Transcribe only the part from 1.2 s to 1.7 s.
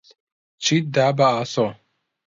ئاسۆ؟